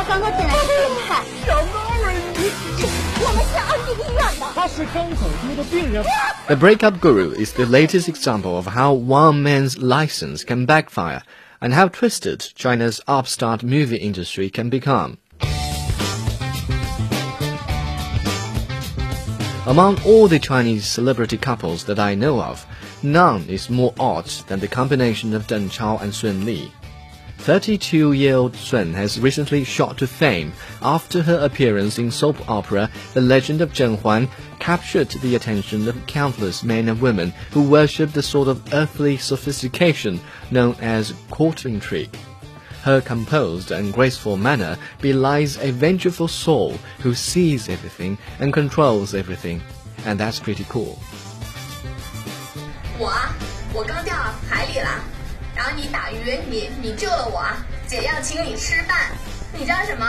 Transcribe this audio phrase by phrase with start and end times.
[0.00, 1.24] 家刚刚进来是审判。
[1.46, 2.14] 小高人，
[3.20, 4.46] 我们是安定医院的。
[4.54, 6.04] 他是刚走丢的病人。
[6.46, 11.22] The Breakup Guru is the latest example of how one man's license can backfire
[11.60, 15.18] and how twisted China's upstart movie industry can become.
[19.66, 22.64] Among all the Chinese celebrity couples that I know of,
[23.02, 26.70] none is more odd than the combination of Deng Chao and Sun Li.
[27.41, 30.53] 32-year-old Sun has recently shot to fame
[30.83, 34.29] after her appearance in soap opera The Legend of Zhen Huan
[34.59, 40.21] captured the attention of countless men and women who worship the sort of earthly sophistication
[40.51, 42.15] known as court intrigue.
[42.83, 49.61] Her composed and graceful manner belies a vengeful soul who sees everything and controls everything,
[50.05, 50.99] and that's pretty cool.
[52.99, 53.33] 我啊，
[53.73, 54.13] 我刚掉
[54.47, 55.20] 海里了。
[55.54, 57.44] 然后你打鱼，你你救了我，
[57.86, 59.10] 姐要请你吃饭，
[59.58, 60.06] 你叫什么？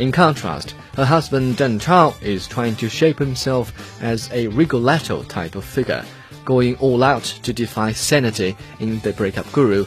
[0.00, 5.56] In contrast, her husband Deng Chao is trying to shape himself as a Rigoletto type
[5.56, 6.04] of figure,
[6.44, 9.86] going all out to defy sanity in The Breakup Guru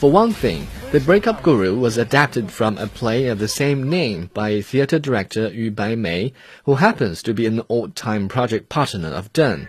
[0.00, 4.30] For one thing, The Breakup Guru was adapted from a play of the same name
[4.32, 6.32] by theater director Yu Baimei,
[6.64, 9.68] who happens to be an old-time project partner of Deng.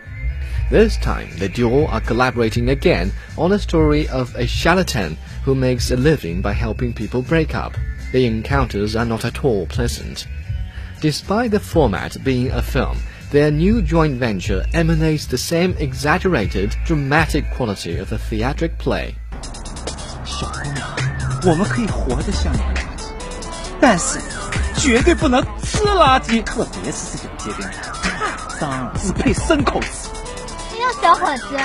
[0.70, 5.90] This time, the duo are collaborating again on a story of a charlatan who makes
[5.90, 7.74] a living by helping people break up.
[8.12, 10.26] The encounters are not at all pleasant.
[11.02, 12.96] Despite the format being a film,
[13.32, 19.14] their new joint venture emanates the same exaggerated, dramatic quality of a theatric play.
[20.42, 20.84] 小姑娘，
[21.44, 23.04] 我们可以活得像一个垃圾，
[23.80, 24.18] 但是
[24.76, 30.08] 绝对不能吃垃圾，特别是这种街边摊，太脏了，只配牲口吃。
[30.72, 31.56] 哎呀，小伙子，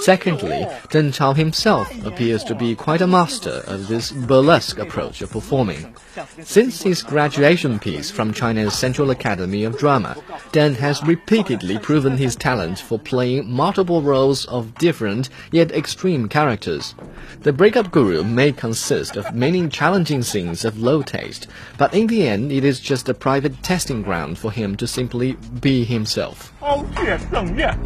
[0.00, 5.30] Secondly, Deng Chao himself appears to be quite a master of this burlesque approach of
[5.30, 5.94] performing.
[6.42, 10.16] Since his graduation piece from China's Central Academy of Drama,
[10.52, 16.94] Deng has repeatedly proven his talent for playing multiple roles of different yet extreme characters.
[17.42, 21.46] The Breakup Guru may consist of many challenging scenes of low taste,
[21.78, 25.36] but in the end it is just a private testing ground for him to simply
[25.60, 26.52] be himself.
[26.60, 27.76] 凹血正面，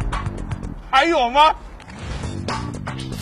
[0.91, 1.53] 还有吗？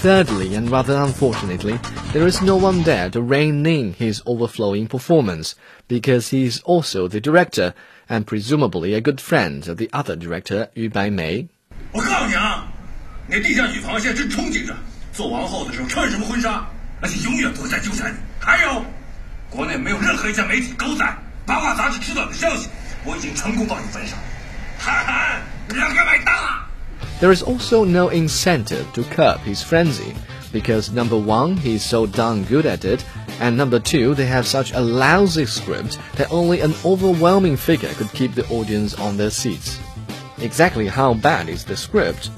[0.02, 1.80] Thirdly, and rather unfortunately,
[2.14, 5.56] there is no one there to rein in his overflowing performance,
[5.88, 7.74] because he is also the director,
[8.08, 11.48] and presumably a good friend of the other director, Yu Baimei.
[11.92, 12.68] 我告诉你啊，
[13.28, 14.76] 那地下女螃蟹真憧憬着
[15.12, 16.64] 做王后的时候穿什么婚纱，
[17.02, 18.18] 而且永远不会再纠缠你。
[18.40, 18.86] 还有，
[19.50, 21.04] 国内没有任何一家媒体狗仔
[21.48, 22.70] 八卦杂志知道的消息，
[23.06, 24.20] 我已经成功帮你分上。
[24.78, 26.39] 涵涵，你让该买单了。
[27.21, 30.15] There is also no incentive to curb his frenzy,
[30.53, 33.05] because number one, he's so darn good at it,
[33.41, 38.11] and number two, they have such a lousy script that only an overwhelming figure could
[38.13, 39.79] keep the audience on their seats.
[40.39, 42.31] Exactly how bad is the script?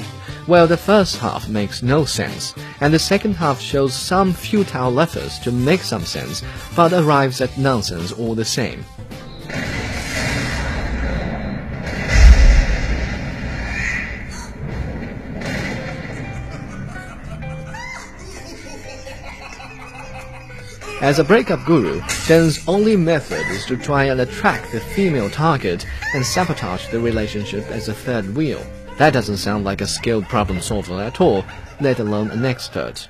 [0.48, 5.38] Well, the first half makes no sense, and the second half shows some futile efforts
[5.40, 6.42] to make some sense,
[6.74, 8.84] but arrives at nonsense all the same.
[21.02, 25.84] As a breakup guru, Deng's only method is to try and attract the female target
[26.14, 28.64] and sabotage the relationship as a third wheel.
[28.98, 31.44] That doesn't sound like a skilled problem solver at all,
[31.80, 33.08] let alone an expert.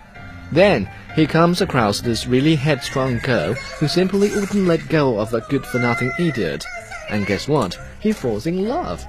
[0.52, 5.42] Then he comes across this really headstrong girl who simply wouldn't let go of a
[5.50, 6.64] good for nothing idiot.
[7.10, 7.78] And guess what?
[8.00, 9.06] He falls in love.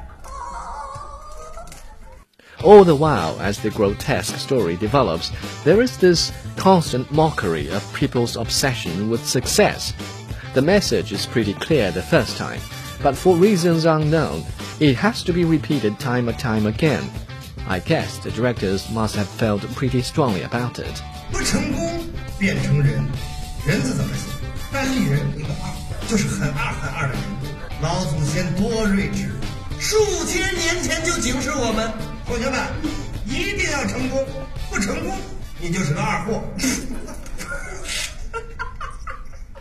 [2.65, 5.31] All the while, as the grotesque story develops,
[5.65, 9.93] there is this constant mockery of people's obsession with success.
[10.55, 12.61] The message is pretty clear the first time,
[13.01, 14.45] but for reasons unknown,
[14.81, 17.09] it has to be repeated time and time again.
[17.69, 21.03] I guess the directors must have felt pretty strongly about it.
[21.31, 22.01] 不成功
[22.39, 23.07] 变成人，
[23.67, 24.31] 人字怎么写？
[24.73, 27.23] 单立人一个二，就是很二很二的人。
[27.81, 29.31] 老祖先多睿智，
[29.79, 31.93] 数千年前就警示我们，
[32.27, 32.61] 同学们，
[33.27, 34.27] 一定要成功，
[34.71, 35.17] 不成功
[35.61, 36.43] 你就是个二货。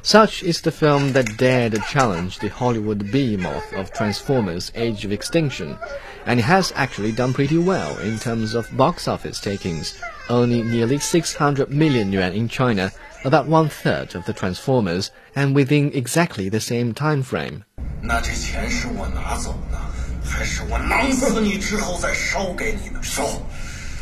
[0.03, 5.11] Such is the film that dared to challenge the Hollywood behemoth of Transformers Age of
[5.11, 5.77] Extinction,
[6.25, 9.95] and it has actually done pretty well in terms of box office takings,
[10.29, 12.89] earning nearly 600 million yuan in China,
[13.25, 17.65] about one third of the Transformers, and within exactly the same time frame.
[18.01, 19.77] 那这钱是我拿走呢，
[20.23, 22.99] 还是我囊死你之后再烧给你呢？
[23.01, 23.23] 烧，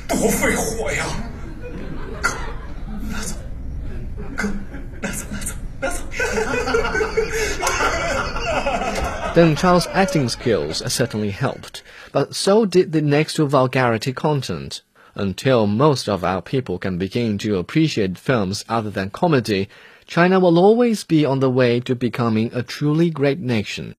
[0.08, 1.06] 多费火呀！
[2.22, 2.30] 哥，
[3.12, 3.36] 拿走，
[4.36, 4.50] 哥，
[5.02, 6.04] 拿走，拿走，拿走。
[9.36, 11.82] Deng Chao's acting skills certainly helped,
[12.12, 14.82] but so did the next to vulgarity content.
[15.14, 19.70] Until most of our people can begin to appreciate films other than comedy,
[20.08, 23.96] China will always be on the way to becoming a truly great nation.